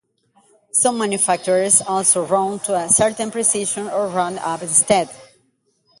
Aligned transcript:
Some 0.71 0.97
manufacturers 0.97 1.79
also 1.83 2.25
round 2.25 2.63
to 2.63 2.75
a 2.75 2.89
certain 2.89 3.29
precision 3.29 3.87
or 3.87 4.07
round 4.07 4.39
up 4.39 4.63
instead. 4.63 5.11